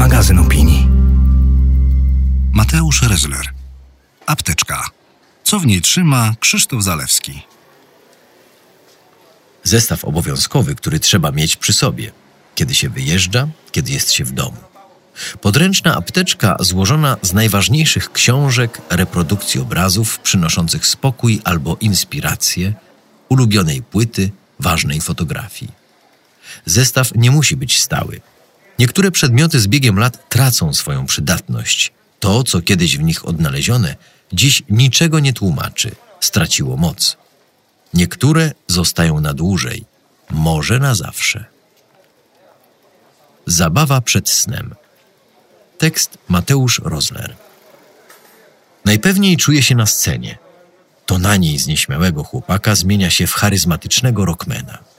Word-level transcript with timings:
magazyn 0.00 0.38
opinii. 0.38 0.88
Mateusz 2.52 3.02
Rezler. 3.02 3.46
Apteczka. 4.26 4.88
Co 5.44 5.58
w 5.58 5.66
niej 5.66 5.80
trzyma 5.80 6.34
Krzysztof 6.40 6.82
Zalewski? 6.82 7.42
Zestaw 9.64 10.04
obowiązkowy, 10.04 10.74
który 10.74 11.00
trzeba 11.00 11.30
mieć 11.32 11.56
przy 11.56 11.72
sobie, 11.72 12.12
kiedy 12.54 12.74
się 12.74 12.88
wyjeżdża, 12.88 13.48
kiedy 13.72 13.92
jest 13.92 14.12
się 14.12 14.24
w 14.24 14.32
domu. 14.32 14.56
Podręczna 15.40 15.96
apteczka 15.96 16.56
złożona 16.60 17.16
z 17.22 17.32
najważniejszych 17.32 18.12
książek, 18.12 18.82
reprodukcji 18.90 19.60
obrazów 19.60 20.18
przynoszących 20.18 20.86
spokój 20.86 21.40
albo 21.44 21.76
inspirację, 21.80 22.74
ulubionej 23.28 23.82
płyty, 23.82 24.30
ważnej 24.60 25.00
fotografii. 25.00 25.72
Zestaw 26.66 27.14
nie 27.14 27.30
musi 27.30 27.56
być 27.56 27.80
stały. 27.80 28.20
Niektóre 28.80 29.10
przedmioty 29.10 29.60
z 29.60 29.66
biegiem 29.66 29.98
lat 29.98 30.28
tracą 30.28 30.74
swoją 30.74 31.06
przydatność. 31.06 31.92
To, 32.20 32.44
co 32.44 32.62
kiedyś 32.62 32.98
w 32.98 33.02
nich 33.02 33.28
odnalezione, 33.28 33.96
dziś 34.32 34.62
niczego 34.70 35.20
nie 35.20 35.32
tłumaczy, 35.32 35.94
straciło 36.20 36.76
moc. 36.76 37.16
Niektóre 37.94 38.52
zostają 38.68 39.20
na 39.20 39.34
dłużej, 39.34 39.84
może 40.30 40.78
na 40.78 40.94
zawsze. 40.94 41.44
Zabawa 43.46 44.00
przed 44.00 44.28
snem. 44.28 44.74
Tekst 45.78 46.18
Mateusz 46.28 46.80
Rozler. 46.84 47.36
Najpewniej 48.84 49.36
czuje 49.36 49.62
się 49.62 49.74
na 49.74 49.86
scenie. 49.86 50.38
To 51.06 51.18
na 51.18 51.36
niej 51.36 51.58
z 51.58 51.66
nieśmiałego 51.66 52.24
chłopaka 52.24 52.74
zmienia 52.74 53.10
się 53.10 53.26
w 53.26 53.34
charyzmatycznego 53.34 54.24
rockmana. 54.24 54.89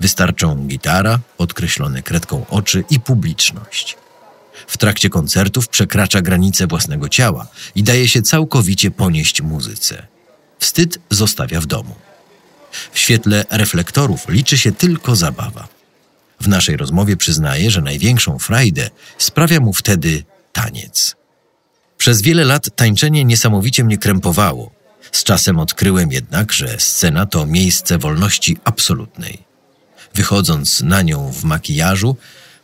Wystarczą 0.00 0.66
gitara, 0.66 1.18
podkreślone 1.36 2.02
kredką 2.02 2.46
oczy 2.50 2.84
i 2.90 3.00
publiczność. 3.00 3.96
W 4.66 4.76
trakcie 4.76 5.10
koncertów 5.10 5.68
przekracza 5.68 6.22
granice 6.22 6.66
własnego 6.66 7.08
ciała 7.08 7.46
i 7.74 7.82
daje 7.82 8.08
się 8.08 8.22
całkowicie 8.22 8.90
ponieść 8.90 9.42
muzyce. 9.42 10.06
Wstyd 10.58 10.98
zostawia 11.10 11.60
w 11.60 11.66
domu. 11.66 11.94
W 12.92 12.98
świetle 12.98 13.44
reflektorów 13.50 14.28
liczy 14.28 14.58
się 14.58 14.72
tylko 14.72 15.16
zabawa. 15.16 15.68
W 16.40 16.48
naszej 16.48 16.76
rozmowie 16.76 17.16
przyznaje, 17.16 17.70
że 17.70 17.82
największą 17.82 18.38
frajdę 18.38 18.90
sprawia 19.18 19.60
mu 19.60 19.72
wtedy 19.72 20.24
taniec. 20.52 21.16
Przez 21.98 22.22
wiele 22.22 22.44
lat 22.44 22.76
tańczenie 22.76 23.24
niesamowicie 23.24 23.84
mnie 23.84 23.98
krępowało. 23.98 24.70
Z 25.12 25.24
czasem 25.24 25.58
odkryłem 25.58 26.12
jednak, 26.12 26.52
że 26.52 26.80
scena 26.80 27.26
to 27.26 27.46
miejsce 27.46 27.98
wolności 27.98 28.56
absolutnej. 28.64 29.47
Wychodząc 30.14 30.80
na 30.80 31.02
nią 31.02 31.32
w 31.32 31.44
makijażu, 31.44 32.16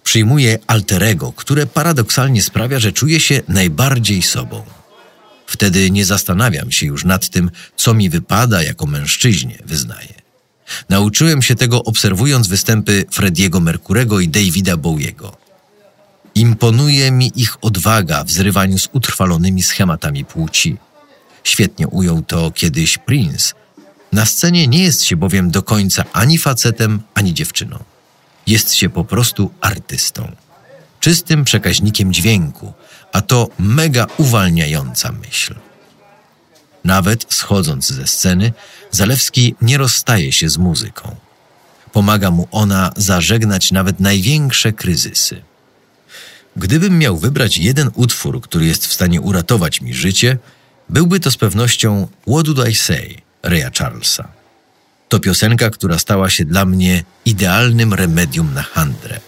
przyjmuję 0.05 0.59
alterego, 0.67 1.33
które 1.33 1.67
paradoksalnie 1.67 2.43
sprawia, 2.43 2.79
że 2.79 2.93
czuję 2.93 3.21
się 3.21 3.41
najbardziej 3.49 4.23
sobą. 4.23 4.63
Wtedy 5.47 5.91
nie 5.91 6.05
zastanawiam 6.05 6.73
się 6.73 6.87
już 6.87 7.05
nad 7.05 7.29
tym, 7.29 7.51
co 7.77 7.95
mi 7.95 8.11
wypada 8.11 8.63
jako 8.63 8.87
mężczyźnie, 8.87 9.59
wyznaję. 9.65 10.15
Nauczyłem 10.89 11.43
się 11.43 11.55
tego 11.55 11.85
obserwując 11.85 12.49
występy 12.49 13.05
Frediego 13.11 13.61
Merkurego 13.61 14.21
i 14.21 14.29
Davida 14.29 14.77
Bowiego. 14.77 15.37
Imponuje 16.35 17.11
mi 17.11 17.33
ich 17.37 17.65
odwaga 17.65 18.25
w 18.25 18.31
zrywaniu 18.31 18.79
z 18.79 18.89
utrwalonymi 18.93 19.63
schematami 19.63 20.25
płci. 20.25 20.77
Świetnie 21.45 21.89
ujął 21.89 22.23
to 22.23 22.51
kiedyś 22.51 22.99
Prince. 22.99 23.55
Na 24.15 24.27
scenie 24.27 24.67
nie 24.67 24.83
jest 24.83 25.03
się 25.03 25.17
bowiem 25.17 25.51
do 25.51 25.63
końca 25.63 26.05
ani 26.13 26.39
facetem, 26.39 27.03
ani 27.15 27.35
dziewczyną. 27.35 27.79
Jest 28.47 28.75
się 28.75 28.89
po 28.89 29.05
prostu 29.05 29.51
artystą. 29.61 30.33
Czystym 31.01 31.45
przekaźnikiem 31.45 32.13
dźwięku, 32.13 32.73
a 33.13 33.21
to 33.21 33.49
mega 33.59 34.07
uwalniająca 34.19 35.13
myśl. 35.13 35.55
Nawet 36.85 37.27
schodząc 37.29 37.93
ze 37.93 38.07
sceny, 38.07 38.53
Zalewski 38.91 39.55
nie 39.63 39.79
rozstaje 39.79 40.33
się 40.33 40.49
z 40.49 40.59
muzyką. 40.59 41.17
Pomaga 41.93 42.31
mu 42.31 42.49
ona 42.51 42.93
zażegnać 42.97 43.73
nawet 43.73 44.01
największe 44.01 44.73
kryzysy. 44.73 45.43
Gdybym 46.57 46.99
miał 46.99 47.17
wybrać 47.17 47.59
jeden 47.59 47.91
utwór, 47.95 48.41
który 48.41 48.67
jest 48.67 48.87
w 48.87 48.93
stanie 48.93 49.21
uratować 49.21 49.81
mi 49.81 49.95
życie, 49.95 50.39
byłby 50.89 51.21
to 51.21 51.31
z 51.31 51.37
pewnością 51.37 52.09
What 52.27 52.47
Did 52.47 52.69
I 52.69 52.75
Say 52.75 53.24
Raya 53.45 53.71
Charlesa. 53.79 54.29
To 55.09 55.21
piosenka, 55.21 55.71
która 55.71 55.99
stała 55.99 56.31
się 56.31 56.45
dla 56.45 56.65
mnie 56.65 57.05
idealnym 57.25 57.95
remedium 57.95 58.55
na 58.55 58.63
handrę. 58.63 59.21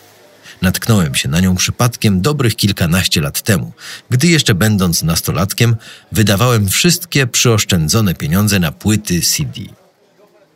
Natknąłem 0.62 1.15
się 1.15 1.28
na 1.28 1.41
nią 1.41 1.56
przypadkiem 1.56 2.21
dobrych 2.21 2.56
kilkanaście 2.56 3.21
lat 3.21 3.43
temu, 3.43 3.72
gdy 4.10 4.28
jeszcze 4.28 4.54
będąc 4.54 5.03
nastolatkiem 5.03 5.77
wydawałem 6.12 6.69
wszystkie 6.69 7.27
przyoszczędzone 7.27 8.15
pieniądze 8.15 8.59
na 8.59 8.72
płyty 8.72 9.21
CD. 9.21 9.60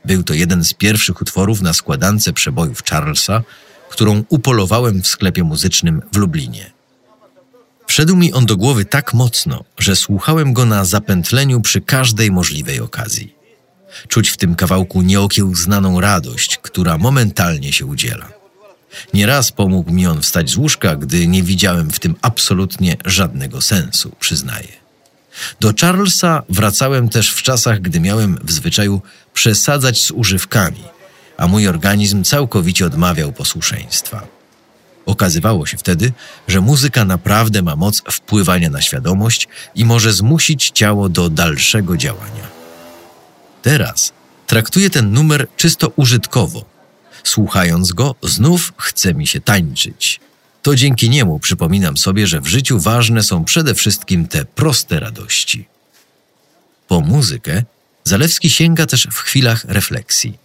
Był 0.04 0.22
to 0.22 0.34
jeden 0.34 0.64
z 0.64 0.74
pierwszych 0.74 1.20
utworów 1.20 1.60
na 1.60 1.72
składance 1.74 2.32
przebojów 2.32 2.82
Charlesa, 2.90 3.42
którą 3.90 4.24
upolowałem 4.28 5.02
w 5.02 5.06
sklepie 5.06 5.44
muzycznym 5.44 6.02
w 6.12 6.16
Lublinie. 6.16 6.70
Wszedł 7.86 8.16
mi 8.16 8.32
on 8.32 8.46
do 8.46 8.56
głowy 8.56 8.84
tak 8.84 9.14
mocno, 9.14 9.64
że 9.78 9.96
słuchałem 9.96 10.52
go 10.52 10.66
na 10.66 10.84
zapętleniu 10.84 11.60
przy 11.60 11.80
każdej 11.80 12.30
możliwej 12.30 12.80
okazji. 12.80 13.39
Czuć 14.08 14.28
w 14.30 14.36
tym 14.36 14.54
kawałku 14.54 15.02
nieokiełznaną 15.02 16.00
radość, 16.00 16.58
która 16.62 16.98
momentalnie 16.98 17.72
się 17.72 17.86
udziela. 17.86 18.28
Nieraz 19.14 19.52
pomógł 19.52 19.92
mi 19.92 20.06
on 20.06 20.20
wstać 20.20 20.50
z 20.50 20.56
łóżka, 20.56 20.96
gdy 20.96 21.26
nie 21.26 21.42
widziałem 21.42 21.90
w 21.90 21.98
tym 21.98 22.14
absolutnie 22.22 22.96
żadnego 23.04 23.60
sensu, 23.60 24.12
przyznaję. 24.20 24.80
Do 25.60 25.72
Charlesa 25.80 26.42
wracałem 26.48 27.08
też 27.08 27.30
w 27.30 27.42
czasach, 27.42 27.80
gdy 27.80 28.00
miałem 28.00 28.38
w 28.44 28.52
zwyczaju 28.52 29.02
przesadzać 29.34 30.02
z 30.02 30.10
używkami, 30.10 30.82
a 31.36 31.46
mój 31.46 31.68
organizm 31.68 32.24
całkowicie 32.24 32.86
odmawiał 32.86 33.32
posłuszeństwa. 33.32 34.26
Okazywało 35.06 35.66
się 35.66 35.76
wtedy, 35.76 36.12
że 36.48 36.60
muzyka 36.60 37.04
naprawdę 37.04 37.62
ma 37.62 37.76
moc 37.76 38.02
wpływania 38.10 38.70
na 38.70 38.82
świadomość 38.82 39.48
i 39.74 39.84
może 39.84 40.12
zmusić 40.12 40.70
ciało 40.74 41.08
do 41.08 41.30
dalszego 41.30 41.96
działania. 41.96 42.49
Teraz 43.62 44.12
traktuję 44.46 44.90
ten 44.90 45.12
numer 45.12 45.46
czysto 45.56 45.92
użytkowo. 45.96 46.64
Słuchając 47.24 47.92
go, 47.92 48.14
znów 48.22 48.72
chce 48.76 49.14
mi 49.14 49.26
się 49.26 49.40
tańczyć. 49.40 50.20
To 50.62 50.74
dzięki 50.74 51.10
niemu 51.10 51.38
przypominam 51.38 51.96
sobie, 51.96 52.26
że 52.26 52.40
w 52.40 52.46
życiu 52.46 52.80
ważne 52.80 53.22
są 53.22 53.44
przede 53.44 53.74
wszystkim 53.74 54.28
te 54.28 54.44
proste 54.44 55.00
radości. 55.00 55.68
Po 56.88 57.00
muzykę 57.00 57.62
Zalewski 58.04 58.50
sięga 58.50 58.86
też 58.86 59.08
w 59.10 59.18
chwilach 59.18 59.64
refleksji. 59.64 60.38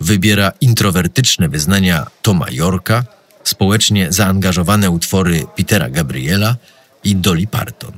Wybiera 0.00 0.52
introwertyczne 0.60 1.48
wyznania 1.48 2.06
Toma 2.22 2.50
Yorka, 2.50 3.04
społecznie 3.44 4.12
zaangażowane 4.12 4.90
utwory 4.90 5.46
Petera 5.56 5.90
Gabriela 5.90 6.56
i 7.04 7.16
Dolly 7.16 7.46
Parton. 7.46 7.92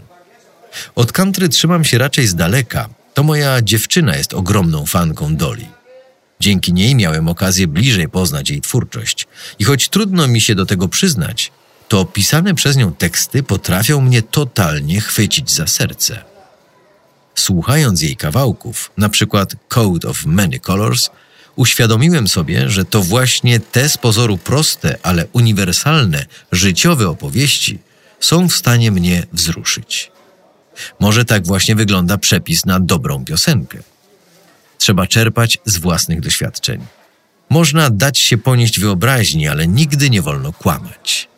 Od 0.94 1.12
country 1.12 1.48
trzymam 1.48 1.84
się 1.84 1.98
raczej 1.98 2.26
z 2.26 2.34
daleka, 2.34 2.88
to 3.16 3.22
moja 3.22 3.62
dziewczyna 3.62 4.16
jest 4.16 4.34
ogromną 4.34 4.86
fanką 4.86 5.36
Dolly. 5.36 5.66
Dzięki 6.40 6.72
niej 6.72 6.94
miałem 6.94 7.28
okazję 7.28 7.66
bliżej 7.66 8.08
poznać 8.08 8.50
jej 8.50 8.60
twórczość. 8.60 9.26
I 9.58 9.64
choć 9.64 9.88
trudno 9.88 10.28
mi 10.28 10.40
się 10.40 10.54
do 10.54 10.66
tego 10.66 10.88
przyznać, 10.88 11.52
to 11.88 12.04
pisane 12.04 12.54
przez 12.54 12.76
nią 12.76 12.92
teksty 12.92 13.42
potrafią 13.42 14.00
mnie 14.00 14.22
totalnie 14.22 15.00
chwycić 15.00 15.50
za 15.50 15.66
serce. 15.66 16.24
Słuchając 17.34 18.02
jej 18.02 18.16
kawałków, 18.16 18.90
na 18.96 19.08
przykład 19.08 19.52
Code 19.68 20.08
of 20.08 20.26
Many 20.26 20.60
Colors, 20.60 21.10
uświadomiłem 21.56 22.28
sobie, 22.28 22.70
że 22.70 22.84
to 22.84 23.02
właśnie 23.02 23.60
te 23.60 23.88
z 23.88 23.98
pozoru 23.98 24.38
proste, 24.38 24.98
ale 25.02 25.26
uniwersalne, 25.32 26.26
życiowe 26.52 27.08
opowieści 27.08 27.78
są 28.20 28.48
w 28.48 28.54
stanie 28.54 28.90
mnie 28.90 29.26
wzruszyć. 29.32 30.15
Może 31.00 31.24
tak 31.24 31.46
właśnie 31.46 31.74
wygląda 31.74 32.18
przepis 32.18 32.66
na 32.66 32.80
dobrą 32.80 33.24
piosenkę. 33.24 33.78
Trzeba 34.78 35.06
czerpać 35.06 35.58
z 35.64 35.78
własnych 35.78 36.20
doświadczeń. 36.20 36.86
Można 37.50 37.90
dać 37.90 38.18
się 38.18 38.38
ponieść 38.38 38.80
wyobraźni, 38.80 39.48
ale 39.48 39.66
nigdy 39.66 40.10
nie 40.10 40.22
wolno 40.22 40.52
kłamać. 40.52 41.28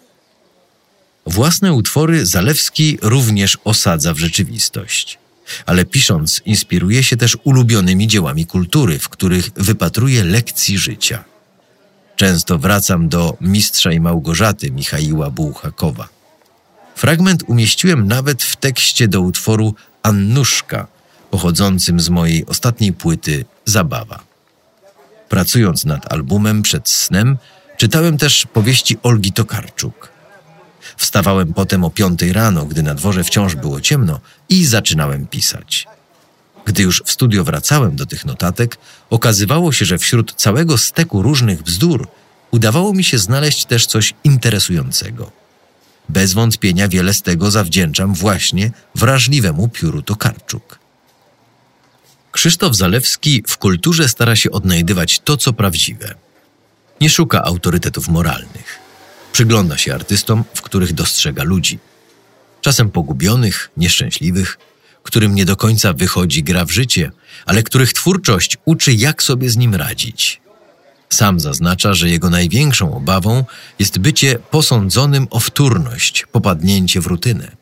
Własne 1.26 1.72
utwory 1.72 2.26
Zalewski 2.26 2.98
również 3.02 3.58
osadza 3.64 4.14
w 4.14 4.18
rzeczywistość. 4.18 5.18
Ale 5.66 5.84
pisząc, 5.84 6.42
inspiruje 6.44 7.02
się 7.02 7.16
też 7.16 7.36
ulubionymi 7.44 8.06
dziełami 8.06 8.46
kultury, 8.46 8.98
w 8.98 9.08
których 9.08 9.50
wypatruje 9.56 10.24
lekcji 10.24 10.78
życia. 10.78 11.24
Często 12.16 12.58
wracam 12.58 13.08
do 13.08 13.36
Mistrza 13.40 13.92
i 13.92 14.00
Małgorzaty 14.00 14.70
Michaiła 14.70 15.30
Bułhakowa. 15.30 16.08
Fragment 16.98 17.42
umieściłem 17.46 18.08
nawet 18.08 18.42
w 18.42 18.56
tekście 18.56 19.08
do 19.08 19.20
utworu 19.20 19.74
Annuszka, 20.02 20.86
pochodzącym 21.30 22.00
z 22.00 22.08
mojej 22.08 22.46
ostatniej 22.46 22.92
płyty 22.92 23.44
Zabawa. 23.64 24.20
Pracując 25.28 25.84
nad 25.84 26.12
albumem 26.12 26.62
przed 26.62 26.88
snem, 26.88 27.38
czytałem 27.76 28.18
też 28.18 28.46
powieści 28.52 28.96
Olgi 29.02 29.32
Tokarczuk. 29.32 30.08
Wstawałem 30.96 31.54
potem 31.54 31.84
o 31.84 31.90
piątej 31.90 32.32
rano, 32.32 32.66
gdy 32.66 32.82
na 32.82 32.94
dworze 32.94 33.24
wciąż 33.24 33.54
było 33.54 33.80
ciemno 33.80 34.20
i 34.48 34.64
zaczynałem 34.64 35.26
pisać. 35.26 35.86
Gdy 36.64 36.82
już 36.82 37.02
w 37.04 37.10
studio 37.10 37.44
wracałem 37.44 37.96
do 37.96 38.06
tych 38.06 38.24
notatek, 38.24 38.78
okazywało 39.10 39.72
się, 39.72 39.84
że 39.84 39.98
wśród 39.98 40.34
całego 40.34 40.78
steku 40.78 41.22
różnych 41.22 41.62
bzdur 41.62 42.08
udawało 42.50 42.92
mi 42.92 43.04
się 43.04 43.18
znaleźć 43.18 43.64
też 43.64 43.86
coś 43.86 44.14
interesującego. 44.24 45.37
Bez 46.08 46.32
wątpienia 46.32 46.88
wiele 46.88 47.14
z 47.14 47.22
tego 47.22 47.50
zawdzięczam 47.50 48.14
właśnie 48.14 48.70
wrażliwemu 48.94 49.68
pióru 49.68 50.02
Tokarczuk. 50.02 50.78
Krzysztof 52.32 52.76
Zalewski 52.76 53.42
w 53.48 53.58
kulturze 53.58 54.08
stara 54.08 54.36
się 54.36 54.50
odnajdywać 54.50 55.20
to, 55.20 55.36
co 55.36 55.52
prawdziwe. 55.52 56.14
Nie 57.00 57.10
szuka 57.10 57.42
autorytetów 57.42 58.08
moralnych. 58.08 58.78
Przygląda 59.32 59.78
się 59.78 59.94
artystom, 59.94 60.44
w 60.54 60.62
których 60.62 60.92
dostrzega 60.92 61.42
ludzi. 61.42 61.78
Czasem 62.60 62.90
pogubionych, 62.90 63.70
nieszczęśliwych, 63.76 64.58
którym 65.02 65.34
nie 65.34 65.44
do 65.44 65.56
końca 65.56 65.92
wychodzi 65.92 66.42
gra 66.42 66.64
w 66.64 66.70
życie, 66.70 67.10
ale 67.46 67.62
których 67.62 67.92
twórczość 67.92 68.58
uczy, 68.64 68.92
jak 68.92 69.22
sobie 69.22 69.50
z 69.50 69.56
nim 69.56 69.74
radzić. 69.74 70.40
Sam 71.08 71.40
zaznacza, 71.40 71.94
że 71.94 72.08
jego 72.08 72.30
największą 72.30 72.96
obawą 72.96 73.44
jest 73.78 73.98
bycie 73.98 74.38
posądzonym 74.50 75.26
o 75.30 75.40
wtórność, 75.40 76.26
popadnięcie 76.32 77.00
w 77.00 77.06
rutynę. 77.06 77.56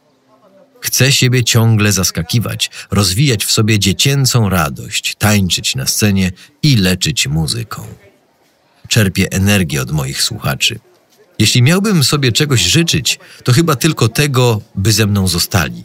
Chce 0.81 1.13
siebie 1.13 1.45
ciągle 1.45 1.93
zaskakiwać, 1.93 2.71
rozwijać 2.91 3.45
w 3.45 3.51
sobie 3.51 3.79
dziecięcą 3.79 4.49
radość, 4.49 5.15
tańczyć 5.15 5.75
na 5.75 5.87
scenie 5.87 6.33
i 6.63 6.77
leczyć 6.77 7.27
muzyką. 7.27 7.83
Czerpię 8.89 9.33
energię 9.33 9.83
od 9.83 9.91
moich 9.91 10.23
słuchaczy. 10.23 10.79
Jeśli 11.39 11.63
miałbym 11.63 12.05
sobie 12.05 12.33
czegoś 12.33 12.61
życzyć, 12.61 13.19
to 13.45 13.53
chyba 13.53 13.77
tylko 13.77 14.09
tego, 14.09 14.61
by 14.75 14.93
ze 14.93 15.07
mną 15.07 15.29
zostali, 15.29 15.85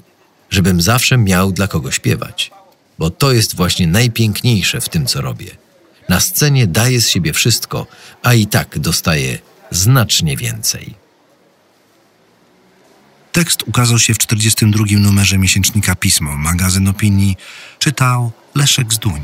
żebym 0.49 0.81
zawsze 0.81 1.17
miał 1.17 1.51
dla 1.51 1.67
kogo 1.67 1.91
śpiewać, 1.91 2.51
bo 2.99 3.09
to 3.09 3.31
jest 3.31 3.55
właśnie 3.55 3.87
najpiękniejsze 3.87 4.81
w 4.81 4.89
tym, 4.89 5.05
co 5.05 5.21
robię. 5.21 5.60
Na 6.11 6.19
scenie 6.19 6.67
daję 6.67 7.01
z 7.01 7.09
siebie 7.09 7.33
wszystko, 7.33 7.87
a 8.23 8.33
i 8.33 8.47
tak 8.47 8.79
dostaję 8.79 9.39
znacznie 9.71 10.37
więcej. 10.37 10.95
Tekst 13.31 13.63
ukazał 13.67 13.99
się 13.99 14.13
w 14.13 14.17
42 14.17 14.85
numerze 14.99 15.37
miesięcznika 15.37 15.95
Pismo, 15.95 16.37
magazyn 16.37 16.87
opinii. 16.87 17.37
Czytał 17.79 18.31
Leszek 18.55 18.93
Zduń. 18.93 19.21